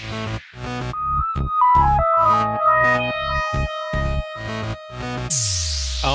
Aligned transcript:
Oh, 0.00 0.40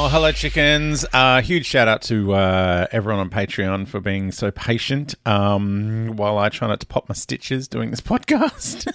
hello, 0.09 0.31
chickens. 0.31 1.05
Uh, 1.11 1.41
huge 1.41 1.65
shout 1.65 1.89
out 1.89 2.01
to 2.03 2.33
uh, 2.33 2.87
everyone 2.93 3.19
on 3.19 3.29
Patreon 3.29 3.89
for 3.89 3.99
being 3.99 4.31
so 4.31 4.51
patient 4.51 5.15
um, 5.25 6.15
while 6.15 6.37
I 6.37 6.47
try 6.47 6.69
not 6.69 6.79
to 6.79 6.85
pop 6.85 7.09
my 7.09 7.15
stitches 7.15 7.67
doing 7.67 7.91
this 7.91 7.99
podcast. 8.01 8.87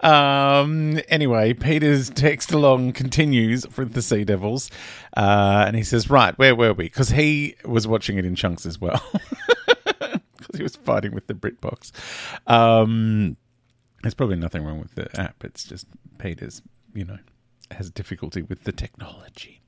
um, 0.04 1.00
anyway, 1.08 1.54
Peter's 1.54 2.10
text 2.10 2.52
along 2.52 2.92
continues 2.92 3.66
with 3.78 3.94
the 3.94 4.02
Sea 4.02 4.24
Devils, 4.24 4.70
uh, 5.16 5.64
and 5.66 5.76
he 5.76 5.82
says, 5.82 6.10
Right, 6.10 6.38
where 6.38 6.54
were 6.54 6.74
we? 6.74 6.84
Because 6.84 7.08
he 7.08 7.54
was 7.64 7.88
watching 7.88 8.18
it 8.18 8.26
in 8.26 8.34
chunks 8.34 8.66
as 8.66 8.78
well. 8.78 9.02
Because 10.36 10.58
he 10.58 10.62
was 10.62 10.76
fighting 10.76 11.14
with 11.14 11.26
the 11.26 11.32
BritBox. 11.32 11.90
Um, 12.46 13.38
there's 14.04 14.14
probably 14.14 14.36
nothing 14.36 14.64
wrong 14.64 14.80
with 14.80 14.94
the 14.94 15.20
app. 15.20 15.44
It's 15.44 15.64
just 15.64 15.86
Peter's, 16.18 16.62
you 16.94 17.04
know, 17.04 17.18
has 17.70 17.90
difficulty 17.90 18.42
with 18.42 18.64
the 18.64 18.72
technology. 18.72 19.60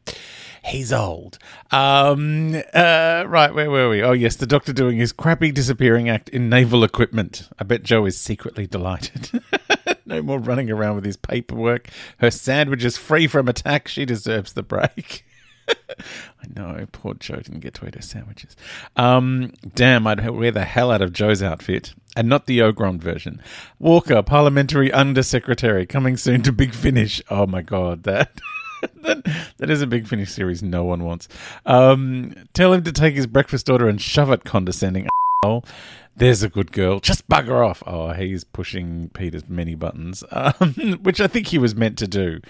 He's 0.64 0.92
old. 0.92 1.38
Um, 1.70 2.54
uh, 2.74 3.24
right, 3.26 3.54
where 3.54 3.70
were 3.70 3.88
we? 3.88 4.02
Oh, 4.02 4.12
yes, 4.12 4.36
the 4.36 4.46
doctor 4.46 4.72
doing 4.72 4.98
his 4.98 5.12
crappy 5.12 5.52
disappearing 5.52 6.08
act 6.08 6.28
in 6.28 6.48
naval 6.48 6.82
equipment. 6.82 7.48
I 7.58 7.64
bet 7.64 7.82
Jo 7.82 8.04
is 8.04 8.20
secretly 8.20 8.66
delighted. 8.66 9.42
no 10.06 10.22
more 10.22 10.38
running 10.38 10.70
around 10.70 10.96
with 10.96 11.04
his 11.04 11.16
paperwork. 11.16 11.88
Her 12.18 12.30
sandwich 12.30 12.84
is 12.84 12.96
free 12.96 13.28
from 13.28 13.48
attack. 13.48 13.88
She 13.88 14.04
deserves 14.04 14.54
the 14.54 14.62
break. 14.62 15.24
I 15.68 16.46
know, 16.54 16.86
poor 16.92 17.14
Jo 17.14 17.36
didn't 17.36 17.60
get 17.60 17.74
to 17.74 17.86
eat 17.86 17.94
her 17.94 18.02
sandwiches. 18.02 18.56
Um, 18.96 19.52
damn, 19.74 20.06
I'd 20.06 20.28
wear 20.28 20.50
the 20.50 20.64
hell 20.64 20.90
out 20.90 21.02
of 21.02 21.12
Jo's 21.12 21.42
outfit, 21.42 21.94
and 22.16 22.28
not 22.28 22.46
the 22.46 22.58
Ogron 22.58 22.98
version. 22.98 23.40
Walker, 23.78 24.22
Parliamentary 24.22 24.90
Undersecretary, 24.90 25.86
coming 25.86 26.16
soon 26.16 26.42
to 26.42 26.52
Big 26.52 26.74
Finish. 26.74 27.22
Oh 27.30 27.46
my 27.46 27.62
god, 27.62 28.02
that. 28.04 28.40
that, 29.02 29.24
that 29.58 29.70
is 29.70 29.82
a 29.82 29.86
big 29.86 30.06
finish 30.06 30.30
series 30.30 30.62
no 30.62 30.84
one 30.84 31.04
wants. 31.04 31.28
Um, 31.64 32.34
tell 32.54 32.72
him 32.72 32.84
to 32.84 32.92
take 32.92 33.14
his 33.14 33.26
breakfast 33.26 33.70
order 33.70 33.88
and 33.88 34.00
shove 34.00 34.30
it, 34.30 34.44
condescending 34.44 35.08
asshole. 35.44 35.64
There's 36.16 36.42
a 36.42 36.48
good 36.48 36.72
girl. 36.72 37.00
Just 37.00 37.28
bugger 37.28 37.66
off. 37.66 37.82
Oh, 37.86 38.12
he's 38.12 38.42
pushing 38.42 39.10
Peter's 39.10 39.48
many 39.48 39.74
buttons, 39.74 40.24
um, 40.30 40.98
which 41.02 41.20
I 41.20 41.26
think 41.26 41.48
he 41.48 41.58
was 41.58 41.74
meant 41.74 41.98
to 41.98 42.06
do. 42.06 42.40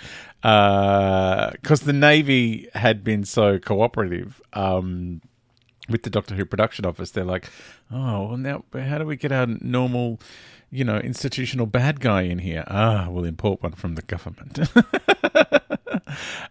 Because 0.42 1.80
the 1.80 1.92
Navy 1.92 2.68
had 2.74 3.02
been 3.02 3.24
so 3.24 3.58
cooperative 3.58 4.40
um, 4.52 5.20
with 5.88 6.02
the 6.02 6.10
Doctor 6.10 6.34
Who 6.34 6.44
production 6.44 6.84
office. 6.84 7.10
They're 7.10 7.24
like, 7.24 7.50
oh, 7.92 8.28
well, 8.28 8.36
now 8.36 8.64
how 8.72 8.98
do 8.98 9.06
we 9.06 9.16
get 9.16 9.32
our 9.32 9.46
normal, 9.46 10.20
you 10.70 10.84
know, 10.84 10.98
institutional 10.98 11.66
bad 11.66 12.00
guy 12.00 12.22
in 12.22 12.38
here? 12.38 12.64
Ah, 12.66 13.08
we'll 13.08 13.24
import 13.24 13.62
one 13.62 13.72
from 13.72 13.94
the 13.94 14.02
government. 14.02 14.58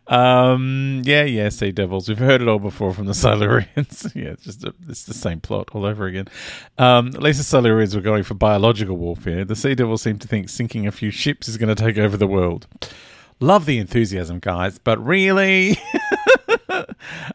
um, 0.08 1.02
yeah, 1.06 1.24
yeah, 1.24 1.50
Sea 1.50 1.72
Devils. 1.72 2.08
We've 2.08 2.18
heard 2.18 2.42
it 2.42 2.48
all 2.48 2.60
before 2.60 2.94
from 2.94 3.06
the 3.06 3.12
Silurians. 3.14 4.14
yeah, 4.16 4.32
it's 4.32 4.44
just 4.44 4.64
a, 4.64 4.74
it's 4.88 5.04
the 5.04 5.14
same 5.14 5.42
plot 5.42 5.70
all 5.74 5.86
over 5.86 6.06
again. 6.06 6.28
Um, 6.78 7.08
at 7.08 7.22
least 7.22 7.50
the 7.50 7.58
Silurians 7.58 7.96
were 7.96 8.02
going 8.02 8.24
for 8.24 8.34
biological 8.34 8.98
warfare. 8.98 9.46
The 9.46 9.56
Sea 9.56 9.76
Devils 9.76 10.02
seem 10.02 10.20
to 10.20 10.28
think 10.28 10.50
sinking 10.50 10.88
a 10.88 10.92
few 10.92 11.12
ships 11.12 11.48
is 11.48 11.58
going 11.58 11.74
to 11.74 11.82
take 11.82 11.98
over 11.98 12.18
the 12.18 12.28
world. 12.28 12.68
Love 13.42 13.66
the 13.66 13.80
enthusiasm, 13.80 14.40
guys, 14.40 14.78
but 14.78 15.04
really, 15.06 15.78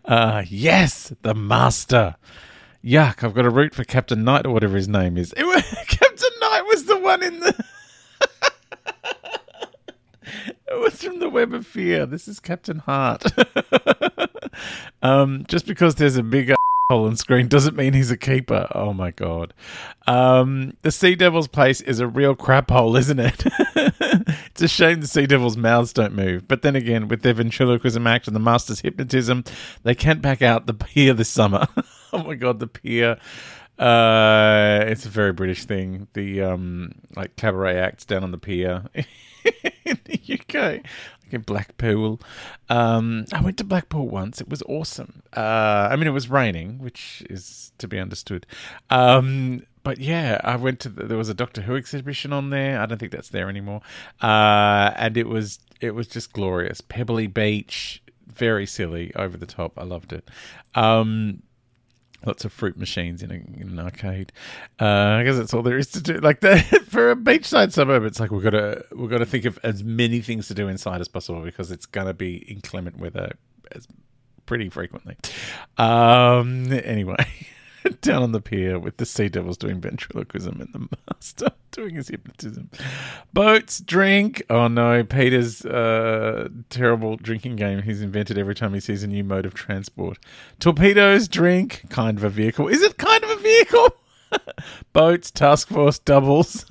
uh, 0.04 0.44
yes, 0.48 1.12
the 1.22 1.34
Master. 1.34 2.16
Yuck! 2.84 3.22
I've 3.22 3.34
got 3.34 3.42
to 3.42 3.50
root 3.50 3.74
for 3.74 3.84
Captain 3.84 4.24
Knight 4.24 4.46
or 4.46 4.50
whatever 4.50 4.76
his 4.76 4.88
name 4.88 5.18
is. 5.18 5.34
Was, 5.36 5.62
Captain 5.88 6.32
Knight 6.40 6.62
was 6.66 6.84
the 6.84 6.98
one 6.98 7.22
in 7.22 7.40
the. 7.40 7.64
It 10.72 10.78
was 10.78 11.02
from 11.02 11.18
the 11.18 11.28
Web 11.28 11.52
of 11.52 11.66
Fear. 11.66 12.06
This 12.06 12.28
is 12.28 12.38
Captain 12.38 12.78
Hart. 12.78 13.24
um, 15.02 15.44
just 15.48 15.66
because 15.66 15.96
there's 15.96 16.16
a 16.16 16.22
big 16.22 16.54
hole 16.88 17.06
on 17.06 17.16
screen 17.16 17.48
doesn't 17.48 17.74
mean 17.74 17.92
he's 17.92 18.12
a 18.12 18.16
keeper. 18.16 18.68
Oh 18.72 18.92
my 18.92 19.10
god. 19.10 19.52
Um, 20.06 20.76
the 20.82 20.92
Sea 20.92 21.16
Devil's 21.16 21.48
place 21.48 21.80
is 21.80 21.98
a 21.98 22.06
real 22.06 22.36
crap 22.36 22.70
hole, 22.70 22.96
isn't 22.96 23.18
it? 23.18 23.44
it's 24.46 24.62
a 24.62 24.68
shame 24.68 25.00
the 25.00 25.06
Sea 25.06 25.26
Devil's 25.26 25.56
mouths 25.56 25.92
don't 25.92 26.14
move. 26.14 26.48
But 26.48 26.62
then 26.62 26.76
again, 26.76 27.08
with 27.08 27.22
their 27.22 27.34
ventriloquism 27.34 28.06
act 28.06 28.26
and 28.26 28.36
the 28.36 28.40
Master's 28.40 28.80
hypnotism, 28.80 29.44
they 29.82 29.94
can't 29.94 30.22
back 30.22 30.42
out 30.42 30.66
the 30.66 30.74
pier 30.74 31.14
this 31.14 31.28
summer. 31.28 31.66
oh 32.12 32.22
my 32.22 32.34
god, 32.34 32.58
the 32.58 32.66
pier. 32.66 33.18
Uh, 33.78 34.84
it's 34.86 35.06
a 35.06 35.08
very 35.08 35.32
British 35.32 35.64
thing. 35.64 36.06
The 36.12 36.42
um, 36.42 36.92
like 37.16 37.36
cabaret 37.36 37.78
acts 37.78 38.04
down 38.04 38.22
on 38.22 38.30
the 38.30 38.38
pier 38.38 38.84
in 38.94 39.98
the 40.04 40.20
UK, 40.38 40.54
like 40.54 40.84
in 41.30 41.40
Blackpool. 41.40 42.20
Um, 42.68 43.24
I 43.32 43.40
went 43.40 43.56
to 43.56 43.64
Blackpool 43.64 44.06
once. 44.06 44.40
It 44.40 44.50
was 44.50 44.62
awesome. 44.68 45.22
Uh, 45.34 45.88
I 45.90 45.96
mean, 45.96 46.06
it 46.06 46.12
was 46.12 46.28
raining, 46.28 46.78
which 46.78 47.24
is 47.30 47.72
to 47.78 47.88
be 47.88 47.98
understood. 47.98 48.46
Um, 48.90 49.62
but 49.82 49.98
yeah, 49.98 50.40
I 50.44 50.56
went 50.56 50.80
to. 50.80 50.88
The, 50.88 51.04
there 51.04 51.18
was 51.18 51.28
a 51.28 51.34
Doctor 51.34 51.62
Who 51.62 51.76
exhibition 51.76 52.32
on 52.32 52.50
there. 52.50 52.80
I 52.80 52.86
don't 52.86 52.98
think 52.98 53.12
that's 53.12 53.30
there 53.30 53.48
anymore. 53.48 53.80
Uh, 54.20 54.92
and 54.96 55.16
it 55.16 55.28
was 55.28 55.58
it 55.80 55.94
was 55.94 56.06
just 56.06 56.32
glorious. 56.32 56.80
Pebbly 56.80 57.26
Beach, 57.26 58.02
very 58.26 58.66
silly, 58.66 59.12
over 59.14 59.36
the 59.36 59.46
top. 59.46 59.78
I 59.78 59.84
loved 59.84 60.12
it. 60.12 60.28
Um, 60.74 61.42
lots 62.24 62.44
of 62.44 62.52
fruit 62.52 62.76
machines 62.76 63.22
in, 63.22 63.30
a, 63.30 63.34
in 63.34 63.70
an 63.70 63.78
arcade. 63.78 64.32
Uh, 64.78 64.84
I 64.84 65.24
guess 65.24 65.36
that's 65.36 65.54
all 65.54 65.62
there 65.62 65.78
is 65.78 65.88
to 65.92 66.02
do. 66.02 66.14
Like 66.14 66.40
that 66.40 66.64
for 66.88 67.10
a 67.10 67.16
beachside 67.16 67.72
suburb, 67.72 68.04
it's 68.04 68.20
like 68.20 68.30
we've 68.30 68.42
got 68.42 68.50
to 68.50 68.84
we've 68.94 69.10
got 69.10 69.18
to 69.18 69.26
think 69.26 69.44
of 69.44 69.58
as 69.62 69.82
many 69.82 70.20
things 70.20 70.48
to 70.48 70.54
do 70.54 70.68
inside 70.68 71.00
as 71.00 71.08
possible 71.08 71.42
because 71.42 71.70
it's 71.70 71.86
going 71.86 72.06
to 72.06 72.14
be 72.14 72.36
inclement 72.36 72.98
weather 72.98 73.32
pretty 74.46 74.68
frequently. 74.68 75.16
Um, 75.78 76.72
anyway. 76.72 77.26
down 78.00 78.22
on 78.22 78.32
the 78.32 78.40
pier 78.40 78.78
with 78.78 78.96
the 78.96 79.06
sea 79.06 79.28
devils 79.28 79.56
doing 79.56 79.80
ventriloquism 79.80 80.60
and 80.60 80.72
the 80.72 80.96
master 81.08 81.48
doing 81.70 81.94
his 81.94 82.08
hypnotism. 82.08 82.70
Boats, 83.32 83.80
drink. 83.80 84.42
Oh 84.50 84.68
no, 84.68 85.04
Peter's 85.04 85.64
uh, 85.64 86.48
terrible 86.68 87.16
drinking 87.16 87.56
game 87.56 87.82
he's 87.82 88.02
invented 88.02 88.38
every 88.38 88.54
time 88.54 88.74
he 88.74 88.80
sees 88.80 89.02
a 89.02 89.06
new 89.06 89.24
mode 89.24 89.46
of 89.46 89.54
transport. 89.54 90.18
Torpedoes, 90.58 91.28
drink. 91.28 91.84
Kind 91.90 92.18
of 92.18 92.24
a 92.24 92.30
vehicle. 92.30 92.68
Is 92.68 92.82
it 92.82 92.98
kind 92.98 93.22
of 93.24 93.30
a 93.30 93.36
vehicle? 93.36 93.88
Boats, 94.92 95.30
task 95.30 95.68
force, 95.68 95.98
doubles. 95.98 96.64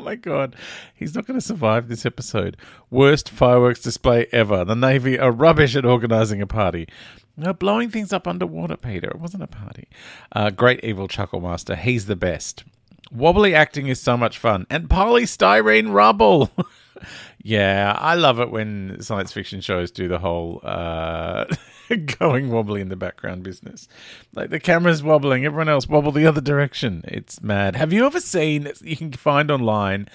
Oh 0.00 0.04
my 0.04 0.14
god, 0.14 0.56
he's 0.94 1.14
not 1.14 1.26
going 1.26 1.38
to 1.38 1.46
survive 1.46 1.88
this 1.88 2.06
episode. 2.06 2.56
Worst 2.88 3.28
fireworks 3.28 3.80
display 3.80 4.26
ever. 4.32 4.64
The 4.64 4.74
Navy 4.74 5.18
are 5.18 5.30
rubbish 5.30 5.76
at 5.76 5.84
organising 5.84 6.40
a 6.40 6.46
party. 6.46 6.88
No, 7.36 7.52
blowing 7.52 7.90
things 7.90 8.12
up 8.12 8.26
underwater, 8.26 8.76
Peter. 8.76 9.10
It 9.10 9.20
wasn't 9.20 9.42
a 9.42 9.46
party. 9.46 9.88
Uh, 10.32 10.50
great 10.50 10.82
evil 10.82 11.06
chuckle 11.06 11.40
master. 11.40 11.76
He's 11.76 12.06
the 12.06 12.16
best. 12.16 12.64
Wobbly 13.12 13.54
acting 13.54 13.88
is 13.88 14.00
so 14.00 14.16
much 14.16 14.38
fun. 14.38 14.66
And 14.70 14.88
polystyrene 14.88 15.92
rubble. 15.92 16.50
yeah, 17.42 17.94
I 17.98 18.14
love 18.14 18.40
it 18.40 18.50
when 18.50 19.02
science 19.02 19.32
fiction 19.32 19.60
shows 19.60 19.90
do 19.90 20.08
the 20.08 20.18
whole 20.18 20.60
uh, 20.62 21.44
going 22.18 22.50
wobbly 22.50 22.80
in 22.80 22.88
the 22.88 22.96
background 22.96 23.42
business. 23.42 23.88
Like 24.34 24.50
the 24.50 24.60
camera's 24.60 25.02
wobbling, 25.02 25.44
everyone 25.44 25.68
else 25.68 25.86
wobble 25.86 26.12
the 26.12 26.26
other 26.26 26.40
direction. 26.40 27.02
It's 27.06 27.42
mad. 27.42 27.76
Have 27.76 27.92
you 27.92 28.06
ever 28.06 28.20
seen, 28.20 28.70
you 28.82 28.96
can 28.96 29.12
find 29.12 29.50
online, 29.50 30.08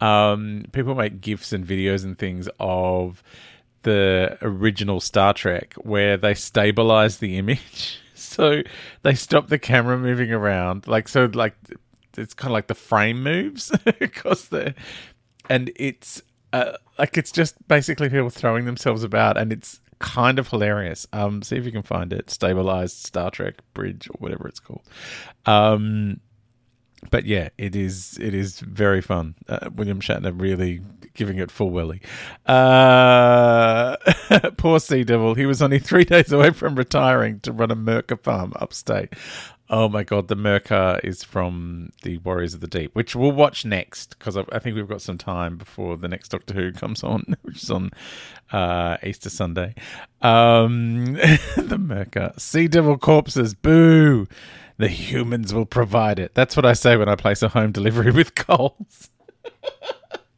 um, 0.00 0.66
people 0.72 0.94
make 0.94 1.20
GIFs 1.20 1.52
and 1.52 1.66
videos 1.66 2.04
and 2.04 2.18
things 2.18 2.48
of 2.60 3.22
the 3.82 4.36
original 4.42 5.00
Star 5.00 5.32
Trek 5.32 5.74
where 5.74 6.16
they 6.16 6.34
stabilize 6.34 7.18
the 7.18 7.38
image. 7.38 8.00
So 8.18 8.62
they 9.02 9.14
stop 9.14 9.48
the 9.48 9.58
camera 9.58 9.98
moving 9.98 10.32
around. 10.32 10.86
Like, 10.88 11.06
so, 11.06 11.30
like, 11.32 11.54
it's 12.16 12.32
kind 12.32 12.50
of 12.50 12.54
like 12.54 12.66
the 12.66 12.74
frame 12.74 13.22
moves 13.22 13.70
because 13.98 14.48
the, 14.48 14.74
and 15.50 15.70
it's, 15.76 16.22
uh, 16.52 16.72
like, 16.98 17.18
it's 17.18 17.30
just 17.30 17.54
basically 17.68 18.08
people 18.08 18.30
throwing 18.30 18.64
themselves 18.64 19.04
about 19.04 19.36
and 19.36 19.52
it's 19.52 19.80
kind 19.98 20.38
of 20.38 20.48
hilarious. 20.48 21.06
Um, 21.12 21.42
see 21.42 21.56
if 21.56 21.64
you 21.64 21.72
can 21.72 21.82
find 21.82 22.12
it. 22.12 22.30
Stabilized 22.30 22.96
Star 23.06 23.30
Trek 23.30 23.54
Bridge 23.74 24.08
or 24.08 24.16
whatever 24.18 24.48
it's 24.48 24.60
called. 24.60 24.82
Um, 25.46 26.20
but 27.10 27.24
yeah, 27.24 27.48
it 27.58 27.74
is 27.76 28.18
it 28.20 28.34
is 28.34 28.60
very 28.60 29.00
fun. 29.00 29.34
Uh, 29.48 29.70
William 29.74 30.00
Shatner 30.00 30.38
really 30.38 30.80
giving 31.14 31.38
it 31.38 31.50
full 31.50 31.70
willy. 31.70 32.00
Uh, 32.46 33.96
poor 34.56 34.78
Sea 34.78 35.04
Devil. 35.04 35.34
He 35.34 35.46
was 35.46 35.60
only 35.62 35.78
three 35.78 36.04
days 36.14 36.32
away 36.32 36.50
from 36.50 36.76
retiring 36.76 37.40
to 37.40 37.52
run 37.52 37.70
a 37.70 37.76
Myrka 37.76 38.22
farm 38.22 38.52
upstate. 38.56 39.14
Oh 39.68 39.88
my 39.88 40.04
god, 40.04 40.28
the 40.28 40.36
Myrka 40.36 41.00
is 41.02 41.24
from 41.24 41.90
the 42.02 42.18
Warriors 42.18 42.54
of 42.54 42.60
the 42.60 42.68
Deep, 42.68 42.94
which 42.94 43.16
we'll 43.16 43.32
watch 43.32 43.64
next 43.64 44.16
because 44.16 44.36
I, 44.36 44.44
I, 44.52 44.60
think 44.60 44.76
we've 44.76 44.86
got 44.86 45.02
some 45.02 45.18
time 45.18 45.56
before 45.56 45.96
the 45.96 46.06
next 46.06 46.28
Doctor 46.28 46.54
Who 46.54 46.70
comes 46.70 47.02
on, 47.02 47.34
which 47.42 47.64
is 47.64 47.70
on 47.70 47.90
uh, 48.52 48.96
Easter 49.02 49.28
Sunday. 49.28 49.74
Um, 50.22 51.14
the 51.14 51.78
Myrka. 51.80 52.38
Sea 52.38 52.68
Devil 52.68 52.96
corpses, 52.96 53.54
boo! 53.54 54.28
The 54.78 54.88
humans 54.88 55.54
will 55.54 55.66
provide 55.66 56.18
it. 56.18 56.34
That's 56.34 56.56
what 56.56 56.66
I 56.66 56.74
say 56.74 56.96
when 56.96 57.08
I 57.08 57.14
place 57.16 57.42
a 57.42 57.48
home 57.48 57.72
delivery 57.72 58.10
with 58.12 58.34
Coles. 58.34 59.10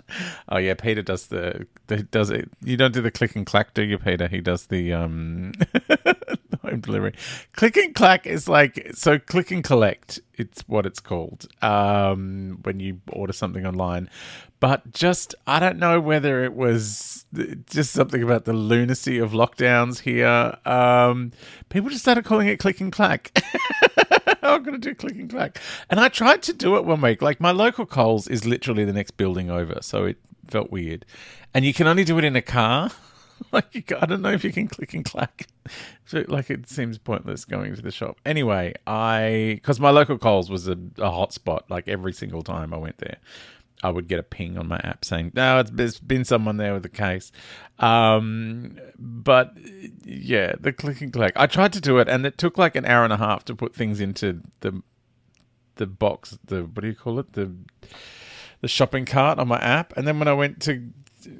oh 0.48 0.58
yeah, 0.58 0.74
Peter 0.74 1.02
does 1.02 1.26
the, 1.26 1.66
the 1.86 2.02
does 2.02 2.30
it. 2.30 2.50
You 2.62 2.76
don't 2.76 2.92
do 2.94 3.02
the 3.02 3.10
click 3.10 3.36
and 3.36 3.46
clack, 3.46 3.74
do 3.74 3.82
you, 3.82 3.98
Peter? 3.98 4.28
He 4.28 4.40
does 4.40 4.66
the 4.66 4.92
um 4.92 5.52
home 6.62 6.80
delivery. 6.80 7.14
Click 7.54 7.76
and 7.76 7.94
clack 7.94 8.26
is 8.26 8.48
like 8.48 8.90
so. 8.94 9.18
Click 9.18 9.50
and 9.50 9.64
collect. 9.64 10.20
It's 10.34 10.62
what 10.66 10.86
it's 10.86 11.00
called 11.00 11.48
um, 11.62 12.58
when 12.62 12.80
you 12.80 13.00
order 13.12 13.32
something 13.32 13.66
online. 13.66 14.08
But 14.60 14.92
just 14.92 15.34
I 15.46 15.58
don't 15.60 15.78
know 15.78 16.00
whether 16.00 16.44
it 16.44 16.54
was 16.54 17.26
just 17.66 17.92
something 17.92 18.22
about 18.22 18.44
the 18.44 18.52
lunacy 18.52 19.18
of 19.18 19.32
lockdowns 19.32 20.00
here. 20.00 20.56
Um, 20.64 21.32
people 21.68 21.90
just 21.90 22.02
started 22.02 22.24
calling 22.24 22.48
it 22.48 22.58
click 22.58 22.80
and 22.80 22.92
clack. 22.92 23.38
I'm 24.54 24.62
going 24.62 24.80
to 24.80 24.88
do 24.88 24.94
click 24.94 25.16
and 25.16 25.30
clack. 25.30 25.60
And 25.90 26.00
I 26.00 26.08
tried 26.08 26.42
to 26.44 26.52
do 26.52 26.76
it 26.76 26.84
one 26.84 27.00
week. 27.00 27.22
Like 27.22 27.40
my 27.40 27.50
local 27.50 27.86
Coles 27.86 28.28
is 28.28 28.44
literally 28.44 28.84
the 28.84 28.92
next 28.92 29.12
building 29.12 29.50
over, 29.50 29.78
so 29.80 30.04
it 30.04 30.16
felt 30.48 30.70
weird. 30.70 31.04
And 31.54 31.64
you 31.64 31.74
can 31.74 31.86
only 31.86 32.04
do 32.04 32.18
it 32.18 32.24
in 32.24 32.36
a 32.36 32.42
car. 32.42 32.90
like 33.52 33.92
I 33.92 34.06
don't 34.06 34.22
know 34.22 34.32
if 34.32 34.44
you 34.44 34.52
can 34.52 34.68
click 34.68 34.94
and 34.94 35.04
clack. 35.04 35.46
So, 36.06 36.24
like 36.28 36.50
it 36.50 36.68
seems 36.68 36.98
pointless 36.98 37.44
going 37.44 37.74
to 37.74 37.82
the 37.82 37.90
shop. 37.90 38.18
Anyway, 38.24 38.74
I 38.86 39.52
because 39.54 39.78
my 39.78 39.90
local 39.90 40.18
Coles 40.18 40.50
was 40.50 40.68
a, 40.68 40.76
a 40.98 41.10
hot 41.10 41.32
spot. 41.32 41.64
Like 41.68 41.88
every 41.88 42.12
single 42.12 42.42
time 42.42 42.74
I 42.74 42.78
went 42.78 42.98
there, 42.98 43.18
I 43.82 43.90
would 43.90 44.08
get 44.08 44.18
a 44.18 44.24
ping 44.24 44.58
on 44.58 44.66
my 44.66 44.80
app 44.82 45.04
saying, 45.04 45.32
"No, 45.34 45.60
it's, 45.60 45.70
there's 45.70 46.00
been 46.00 46.24
someone 46.24 46.56
there 46.56 46.74
with 46.74 46.84
a 46.84 46.90
case." 46.90 47.30
Um, 47.78 48.78
but 48.98 49.52
yeah, 50.04 50.54
the 50.58 50.72
click 50.72 51.00
and 51.00 51.12
collect. 51.12 51.36
I 51.38 51.46
tried 51.46 51.72
to 51.74 51.80
do 51.80 51.98
it, 51.98 52.08
and 52.08 52.26
it 52.26 52.38
took 52.38 52.58
like 52.58 52.74
an 52.76 52.84
hour 52.84 53.04
and 53.04 53.12
a 53.12 53.18
half 53.18 53.44
to 53.46 53.54
put 53.54 53.74
things 53.74 54.00
into 54.00 54.42
the 54.60 54.82
the 55.76 55.86
box. 55.86 56.38
The 56.44 56.64
what 56.64 56.82
do 56.82 56.88
you 56.88 56.94
call 56.94 57.18
it? 57.18 57.32
The 57.34 57.52
the 58.60 58.68
shopping 58.68 59.04
cart 59.04 59.38
on 59.38 59.48
my 59.48 59.58
app, 59.58 59.96
and 59.96 60.06
then 60.06 60.18
when 60.18 60.28
I 60.28 60.32
went 60.32 60.60
to 60.62 60.90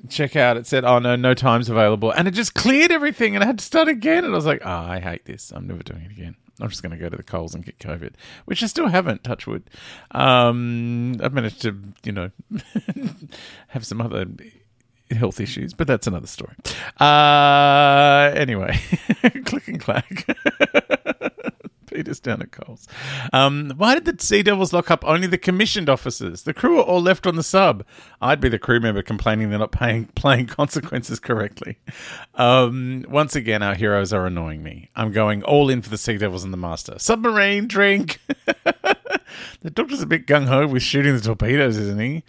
check 0.09 0.37
out, 0.37 0.57
it 0.57 0.67
said, 0.67 0.85
"Oh 0.85 0.99
no, 0.99 1.17
no 1.17 1.35
times 1.35 1.69
available," 1.69 2.11
and 2.11 2.27
it 2.29 2.33
just 2.33 2.55
cleared 2.55 2.91
everything, 2.91 3.35
and 3.35 3.43
I 3.45 3.47
had 3.47 3.59
to 3.59 3.65
start 3.65 3.89
again. 3.89 4.25
And 4.25 4.33
I 4.33 4.37
was 4.37 4.47
like, 4.47 4.63
"Oh, 4.65 4.71
I 4.71 5.01
hate 5.01 5.25
this. 5.25 5.51
I'm 5.51 5.67
never 5.67 5.83
doing 5.83 6.03
it 6.03 6.11
again." 6.11 6.37
I'm 6.61 6.69
just 6.69 6.83
going 6.83 6.91
to 6.91 6.99
go 6.99 7.09
to 7.09 7.17
the 7.17 7.23
Coles 7.23 7.55
and 7.55 7.65
get 7.65 7.79
COVID, 7.79 8.15
which 8.45 8.63
I 8.63 8.67
still 8.67 8.89
haven't, 8.89 9.23
touch 9.23 9.47
wood. 9.47 9.63
Um, 10.11 11.15
I've 11.23 11.33
managed 11.33 11.63
to, 11.63 11.81
you 12.03 12.11
know, 12.11 12.31
have 13.69 13.87
some 13.87 14.01
other 14.01 14.27
health 15.11 15.41
issues, 15.41 15.73
but 15.75 15.87
that's 15.87 16.07
another 16.07 16.27
story. 16.27 16.55
Uh, 16.99 18.33
anyway, 18.35 18.79
click 19.45 19.69
and 19.69 19.81
clack. 19.81 20.27
Peter's 21.99 22.21
down 22.21 22.41
at 22.41 22.53
Coles. 22.53 22.87
Um, 23.33 23.73
why 23.77 23.99
did 23.99 24.05
the 24.05 24.25
Sea 24.25 24.45
Devils 24.45 24.73
lock 24.73 24.89
up 24.89 25.05
only 25.05 25.27
the 25.27 25.37
commissioned 25.37 25.89
officers? 25.89 26.45
The 26.45 26.55
crew 26.55 26.79
are 26.79 26.85
all 26.85 27.03
left 27.03 27.27
on 27.27 27.35
the 27.35 27.43
sub. 27.43 27.85
I'd 28.23 28.41
be 28.41 28.49
the 28.49 28.57
crew 28.57 28.79
member 28.79 29.03
complaining 29.03 29.51
they're 29.51 29.59
not 29.59 29.73
paying, 29.73 30.05
playing 30.15 30.47
consequences 30.47 31.19
correctly. 31.19 31.79
Um, 32.37 33.05
once 33.09 33.35
again, 33.35 33.65
our 33.65 33.75
heroes 33.75 34.13
are 34.13 34.27
annoying 34.27 34.63
me. 34.63 34.91
I'm 34.95 35.11
going 35.11 35.43
all 35.43 35.69
in 35.71 35.83
for 35.83 35.91
the 35.91 35.99
Sea 35.99 36.19
Devils 36.19 36.45
and 36.45 36.53
the 36.53 36.57
Master. 36.57 37.01
Submarine, 37.01 37.67
drink. 37.67 38.21
the 38.47 39.71
Doctor's 39.73 40.01
a 40.01 40.07
bit 40.07 40.29
gung 40.29 40.47
ho 40.47 40.69
with 40.69 40.85
shooting 40.85 41.17
the 41.17 41.21
torpedoes, 41.21 41.79
isn't 41.79 41.99
he? 41.99 42.23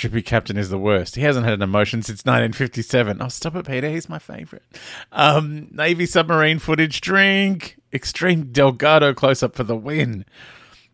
Drippy 0.00 0.22
Captain 0.22 0.56
is 0.56 0.70
the 0.70 0.78
worst. 0.78 1.16
He 1.16 1.20
hasn't 1.20 1.44
had 1.44 1.52
an 1.52 1.62
emotion 1.62 2.00
since 2.00 2.20
1957. 2.20 3.20
Oh, 3.20 3.28
stop 3.28 3.54
it, 3.54 3.66
Peter. 3.66 3.90
He's 3.90 4.08
my 4.08 4.18
favourite. 4.18 4.64
Um, 5.12 5.68
Navy 5.70 6.06
submarine 6.06 6.58
footage. 6.58 7.02
Drink. 7.02 7.76
Extreme 7.92 8.50
Delgado 8.50 9.12
close 9.12 9.42
up 9.42 9.54
for 9.54 9.62
the 9.62 9.76
win. 9.76 10.24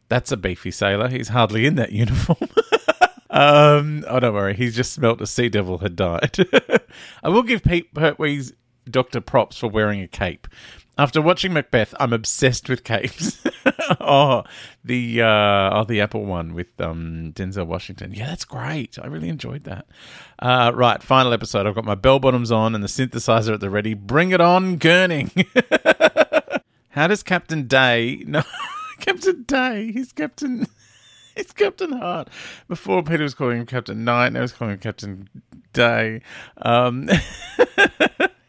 That's 0.08 0.32
a 0.32 0.36
beefy 0.36 0.72
sailor. 0.72 1.08
He's 1.08 1.28
hardly 1.28 1.66
in 1.66 1.76
that 1.76 1.92
uniform. 1.92 2.50
um, 3.30 4.04
oh, 4.08 4.18
don't 4.18 4.34
worry. 4.34 4.54
He's 4.54 4.74
just 4.74 4.92
smelt 4.92 5.20
a 5.20 5.26
sea 5.28 5.48
devil 5.48 5.78
had 5.78 5.94
died. 5.94 6.36
I 7.22 7.28
will 7.28 7.44
give 7.44 7.62
Pete 7.62 7.94
Pertwee's 7.94 8.54
Doctor 8.90 9.20
props 9.20 9.56
for 9.56 9.68
wearing 9.68 10.00
a 10.00 10.08
cape. 10.08 10.48
After 10.98 11.20
watching 11.20 11.52
Macbeth, 11.52 11.94
I'm 12.00 12.14
obsessed 12.14 12.70
with 12.70 12.82
capes. 12.82 13.44
oh, 14.00 14.44
the 14.82 15.20
uh, 15.20 15.70
oh 15.78 15.84
the 15.84 16.00
Apple 16.00 16.24
one 16.24 16.54
with 16.54 16.80
um, 16.80 17.32
Denzel 17.34 17.66
Washington. 17.66 18.14
Yeah, 18.14 18.28
that's 18.28 18.46
great. 18.46 18.98
I 18.98 19.06
really 19.06 19.28
enjoyed 19.28 19.64
that. 19.64 19.86
Uh, 20.38 20.72
right, 20.74 21.02
final 21.02 21.34
episode. 21.34 21.66
I've 21.66 21.74
got 21.74 21.84
my 21.84 21.96
bell 21.96 22.18
bottoms 22.18 22.50
on 22.50 22.74
and 22.74 22.82
the 22.82 22.88
synthesizer 22.88 23.52
at 23.52 23.60
the 23.60 23.68
ready. 23.68 23.92
Bring 23.92 24.30
it 24.30 24.40
on, 24.40 24.78
gurning. 24.78 25.30
How 26.90 27.06
does 27.08 27.22
Captain 27.22 27.66
Day? 27.66 28.22
No, 28.26 28.42
Captain 29.00 29.42
Day. 29.42 29.92
He's 29.92 30.12
Captain. 30.12 30.66
He's 31.36 31.52
Captain 31.52 31.92
Hart. 31.92 32.28
Before 32.68 33.02
Peter 33.02 33.22
was 33.22 33.34
calling 33.34 33.58
him 33.58 33.66
Captain 33.66 34.02
Knight, 34.02 34.32
now 34.32 34.40
he's 34.40 34.52
calling 34.52 34.72
him 34.72 34.80
Captain 34.80 35.28
Day. 35.74 36.22
Um, 36.62 37.10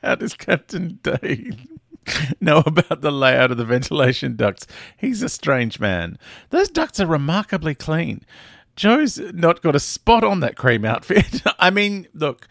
how 0.01 0.16
does 0.16 0.34
Captain 0.34 1.00
Day 1.04 1.51
know 2.42 2.64
about 2.66 3.02
the 3.02 3.12
layout 3.12 3.52
of 3.52 3.58
the 3.58 3.66
ventilation 3.66 4.36
ducts. 4.36 4.68
He's 4.98 5.22
a 5.22 5.30
strange 5.30 5.80
man. 5.80 6.18
Those 6.50 6.70
ducts 6.70 7.00
are 7.00 7.08
remarkably 7.08 7.76
clean. 7.76 8.24
Jo's 8.76 9.18
not 9.34 9.62
got 9.62 9.76
a 9.76 9.80
spot 9.80 10.24
on 10.24 10.40
that 10.42 10.56
cream 10.56 10.86
outfit. 10.86 11.42
I 11.60 11.72
mean, 11.72 12.08
look, 12.14 12.48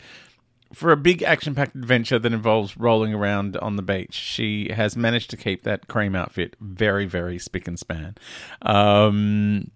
for 0.72 0.90
a 0.90 0.96
big 0.96 1.22
action 1.22 1.54
packed 1.54 1.76
adventure 1.76 2.18
that 2.18 2.32
involves 2.32 2.76
rolling 2.76 3.14
around 3.14 3.56
on 3.58 3.76
the 3.76 3.82
beach, 3.82 4.14
she 4.14 4.70
has 4.72 4.96
managed 4.96 5.30
to 5.30 5.36
keep 5.36 5.62
that 5.62 5.88
cream 5.88 6.14
outfit 6.16 6.56
very, 6.60 7.06
very 7.06 7.38
spick 7.38 7.68
and 7.68 7.78
span. 7.78 8.16
Um, 8.62 9.70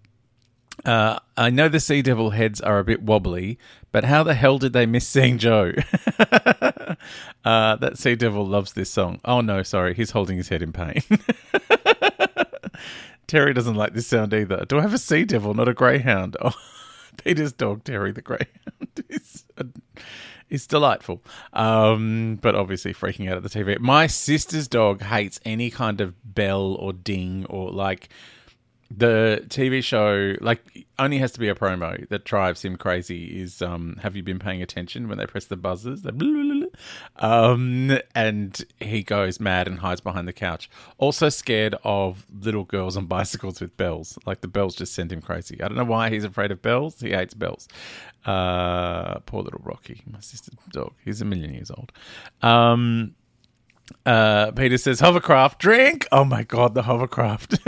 uh, 0.85 1.19
I 1.37 1.49
know 1.49 1.69
the 1.69 1.79
Sea 1.79 2.01
Devil 2.01 2.31
heads 2.31 2.59
are 2.59 2.79
a 2.79 2.83
bit 2.83 3.01
wobbly, 3.01 3.57
but 3.91 4.05
how 4.05 4.23
the 4.23 4.33
hell 4.33 4.57
did 4.57 4.73
they 4.73 4.85
miss 4.85 5.07
seeing 5.07 5.37
Jo? 5.37 5.73
uh, 6.19 7.75
that 7.75 7.97
Sea 7.97 8.15
Devil 8.15 8.45
loves 8.45 8.73
this 8.73 8.89
song. 8.89 9.19
Oh 9.25 9.41
no, 9.41 9.63
sorry, 9.63 9.93
he's 9.93 10.11
holding 10.11 10.37
his 10.37 10.49
head 10.49 10.61
in 10.61 10.71
pain. 10.71 11.01
Terry 13.31 13.53
doesn't 13.53 13.75
like 13.75 13.93
this 13.93 14.07
sound 14.07 14.33
either. 14.33 14.65
Do 14.65 14.77
I 14.77 14.81
have 14.81 14.93
a 14.93 14.97
sea 14.97 15.23
devil, 15.23 15.53
not 15.53 15.69
a 15.69 15.73
greyhound? 15.73 16.35
Oh, 16.43 16.51
Peter's 17.23 17.53
dog, 17.53 17.83
Terry 17.83 18.11
the 18.11 18.21
greyhound, 18.21 19.05
is 19.09 19.45
is 20.49 20.67
delightful. 20.67 21.21
Um, 21.53 22.39
but 22.41 22.55
obviously 22.55 22.93
freaking 22.93 23.29
out 23.29 23.37
at 23.37 23.43
the 23.43 23.49
TV. 23.49 23.79
My 23.79 24.07
sister's 24.07 24.67
dog 24.67 25.01
hates 25.01 25.39
any 25.45 25.69
kind 25.69 26.01
of 26.01 26.13
bell 26.23 26.75
or 26.75 26.93
ding 26.93 27.45
or 27.49 27.71
like 27.71 28.09
the 28.97 29.43
TV 29.47 29.83
show, 29.83 30.35
like, 30.41 30.85
only 30.99 31.17
has 31.17 31.31
to 31.33 31.39
be 31.39 31.49
a 31.49 31.55
promo 31.55 32.07
that 32.09 32.25
drives 32.25 32.63
him 32.63 32.75
crazy. 32.75 33.41
Is 33.41 33.61
um, 33.61 33.97
have 34.01 34.15
you 34.15 34.23
been 34.23 34.39
paying 34.39 34.61
attention 34.61 35.07
when 35.07 35.17
they 35.17 35.25
press 35.25 35.45
the 35.45 35.55
buzzers? 35.55 36.01
Blah, 36.01 36.11
blah, 36.11 36.43
blah. 36.43 36.67
Um, 37.17 37.97
and 38.13 38.63
he 38.79 39.03
goes 39.03 39.39
mad 39.39 39.67
and 39.67 39.79
hides 39.79 40.01
behind 40.01 40.27
the 40.27 40.33
couch. 40.33 40.69
Also 40.97 41.29
scared 41.29 41.75
of 41.83 42.25
little 42.41 42.65
girls 42.65 42.97
on 42.97 43.05
bicycles 43.05 43.61
with 43.61 43.75
bells. 43.77 44.17
Like 44.25 44.41
the 44.41 44.47
bells 44.47 44.75
just 44.75 44.93
send 44.93 45.11
him 45.11 45.21
crazy. 45.21 45.61
I 45.61 45.67
don't 45.67 45.77
know 45.77 45.83
why 45.83 46.09
he's 46.09 46.23
afraid 46.23 46.51
of 46.51 46.61
bells. 46.61 46.99
He 46.99 47.11
hates 47.11 47.33
bells. 47.33 47.67
Uh, 48.25 49.19
poor 49.19 49.41
little 49.41 49.61
Rocky, 49.63 50.03
my 50.05 50.19
sister's 50.19 50.55
dog. 50.71 50.93
He's 51.03 51.21
a 51.21 51.25
million 51.25 51.53
years 51.53 51.71
old. 51.71 51.91
Um, 52.41 53.15
uh, 54.05 54.51
Peter 54.51 54.77
says, 54.77 54.99
hovercraft, 54.99 55.59
drink. 55.59 56.07
Oh 56.11 56.23
my 56.23 56.43
God, 56.43 56.73
the 56.73 56.83
hovercraft. 56.83 57.59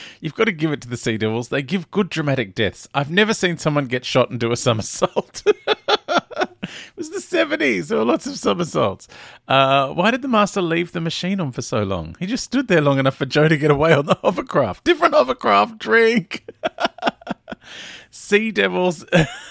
You've 0.20 0.34
got 0.34 0.44
to 0.44 0.52
give 0.52 0.72
it 0.72 0.80
to 0.82 0.88
the 0.88 0.96
Sea 0.96 1.16
Devils. 1.16 1.48
They 1.48 1.62
give 1.62 1.90
good 1.90 2.08
dramatic 2.08 2.54
deaths. 2.54 2.88
I've 2.94 3.10
never 3.10 3.34
seen 3.34 3.58
someone 3.58 3.86
get 3.86 4.04
shot 4.04 4.30
and 4.30 4.38
do 4.38 4.52
a 4.52 4.56
somersault. 4.56 5.42
it 5.46 6.96
was 6.96 7.10
the 7.10 7.18
70s. 7.18 7.88
There 7.88 7.98
were 7.98 8.04
lots 8.04 8.26
of 8.26 8.36
somersaults. 8.36 9.08
Uh, 9.48 9.88
why 9.88 10.10
did 10.10 10.22
the 10.22 10.28
master 10.28 10.62
leave 10.62 10.92
the 10.92 11.00
machine 11.00 11.40
on 11.40 11.52
for 11.52 11.62
so 11.62 11.82
long? 11.82 12.16
He 12.18 12.26
just 12.26 12.44
stood 12.44 12.68
there 12.68 12.80
long 12.80 12.98
enough 12.98 13.16
for 13.16 13.26
Jo 13.26 13.48
to 13.48 13.56
get 13.56 13.70
away 13.70 13.92
on 13.92 14.06
the 14.06 14.18
hovercraft. 14.22 14.84
Different 14.84 15.14
hovercraft, 15.14 15.78
drink. 15.78 16.48
sea 18.10 18.50
devils 18.50 19.04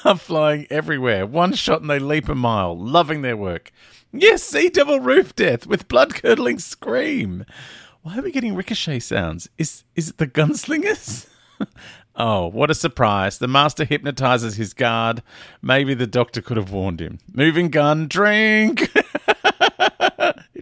are 0.06 0.18
flying 0.18 0.68
everywhere. 0.70 1.26
One 1.26 1.54
shot 1.54 1.82
and 1.82 1.90
they 1.90 2.00
leap 2.00 2.30
a 2.30 2.36
mile, 2.36 2.78
loving 2.78 3.22
their 3.22 3.38
work. 3.38 3.72
Yes, 4.14 4.44
Sea 4.44 4.70
Devil 4.70 5.00
Roof 5.00 5.34
Death 5.36 5.66
with 5.66 5.88
blood 5.88 6.14
curdling 6.16 6.60
scream. 6.60 7.46
Why 8.02 8.18
are 8.18 8.22
we 8.22 8.32
getting 8.32 8.56
ricochet 8.56 9.00
sounds? 9.00 9.48
Is 9.58 9.86
is 9.96 10.10
it 10.10 10.18
the 10.18 10.28
gunslingers? 10.28 11.28
oh, 12.16 12.48
what 12.48 12.70
a 12.70 12.76
surprise. 12.76 13.38
The 13.38 13.48
master 13.48 13.86
hypnotizes 13.86 14.56
his 14.56 14.74
guard. 14.74 15.24
Maybe 15.62 15.94
the 15.94 16.08
doctor 16.08 16.42
could 16.42 16.58
have 16.58 16.72
warned 16.72 17.00
him. 17.00 17.20
Moving 17.32 17.70
gun, 17.70 18.08
drink. 18.08 18.92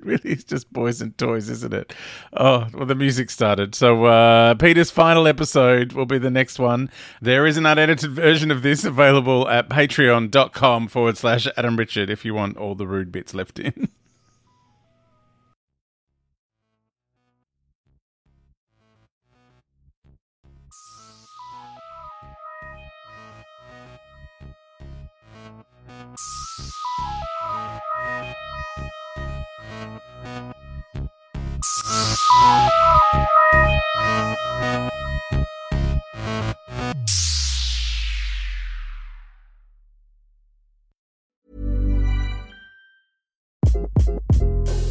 really 0.09 0.31
is 0.31 0.43
just 0.43 0.71
boys 0.73 1.01
and 1.01 1.17
toys, 1.17 1.49
isn't 1.49 1.73
it? 1.73 1.93
Oh, 2.33 2.67
well, 2.73 2.85
the 2.85 2.95
music 2.95 3.29
started. 3.29 3.75
So, 3.75 4.05
uh, 4.05 4.55
Peter's 4.55 4.91
final 4.91 5.27
episode 5.27 5.93
will 5.93 6.05
be 6.05 6.17
the 6.17 6.31
next 6.31 6.59
one. 6.59 6.89
There 7.21 7.45
is 7.45 7.57
an 7.57 7.65
unedited 7.65 8.11
version 8.11 8.51
of 8.51 8.61
this 8.61 8.83
available 8.83 9.47
at 9.47 9.69
patreon.com 9.69 10.87
forward 10.87 11.17
slash 11.17 11.47
Adam 11.55 11.77
Richard 11.77 12.09
if 12.09 12.25
you 12.25 12.33
want 12.33 12.57
all 12.57 12.75
the 12.75 12.87
rude 12.87 13.11
bits 13.11 13.33
left 13.33 13.59
in. 13.59 13.89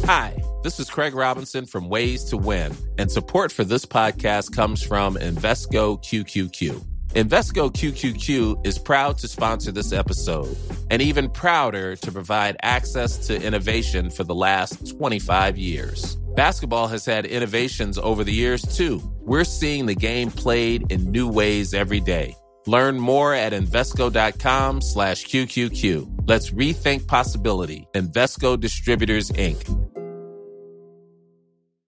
Hi, 0.05 0.35
this 0.63 0.79
is 0.79 0.89
Craig 0.89 1.13
Robinson 1.13 1.65
from 1.65 1.87
Ways 1.87 2.23
to 2.25 2.37
Win, 2.37 2.75
and 2.97 3.11
support 3.11 3.51
for 3.51 3.63
this 3.63 3.85
podcast 3.85 4.55
comes 4.55 4.81
from 4.81 5.15
Invesco 5.15 6.03
QQQ. 6.03 6.83
Invesco 7.09 7.71
QQQ 7.71 8.65
is 8.65 8.77
proud 8.77 9.17
to 9.17 9.27
sponsor 9.27 9.71
this 9.71 9.91
episode 9.91 10.55
and 10.91 11.01
even 11.01 11.29
prouder 11.29 11.95
to 11.95 12.11
provide 12.11 12.55
access 12.61 13.27
to 13.27 13.41
innovation 13.41 14.11
for 14.11 14.23
the 14.23 14.35
last 14.35 14.95
25 14.97 15.57
years. 15.57 16.18
Basketball 16.35 16.87
has 16.87 17.05
had 17.05 17.25
innovations 17.25 17.97
over 17.97 18.23
the 18.23 18.31
years, 18.33 18.61
too. 18.61 19.01
We're 19.21 19.43
seeing 19.43 19.85
the 19.85 19.95
game 19.95 20.31
played 20.31 20.91
in 20.91 21.11
new 21.11 21.27
ways 21.27 21.73
every 21.73 21.99
day. 21.99 22.35
Learn 22.65 22.99
more 22.99 23.33
at 23.33 23.53
Invesco.com 23.53 24.81
slash 24.81 25.25
QQQ. 25.25 26.27
Let's 26.27 26.51
rethink 26.51 27.07
possibility. 27.07 27.87
Invesco 27.93 28.59
Distributors, 28.59 29.31
Inc. 29.31 29.63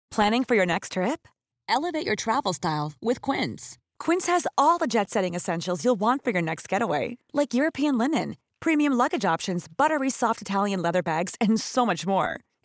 Planning 0.09 0.43
for 0.43 0.55
your 0.55 0.65
next 0.65 0.93
trip? 0.93 1.27
Elevate 1.69 2.05
your 2.05 2.17
travel 2.17 2.51
style 2.51 2.93
with 3.01 3.21
Quince. 3.21 3.77
Quince 3.99 4.27
has 4.27 4.45
all 4.57 4.77
the 4.77 4.87
jet 4.87 5.09
setting 5.09 5.35
essentials 5.35 5.85
you'll 5.85 5.99
want 5.99 6.23
for 6.23 6.31
your 6.31 6.41
next 6.41 6.67
getaway, 6.67 7.17
like 7.31 7.53
European 7.53 7.97
linen, 7.97 8.35
premium 8.59 8.93
luggage 8.93 9.23
options, 9.23 9.67
buttery 9.77 10.09
soft 10.09 10.41
Italian 10.41 10.81
leather 10.81 11.03
bags, 11.03 11.35
and 11.39 11.61
so 11.61 11.85
much 11.85 12.05
more. 12.05 12.41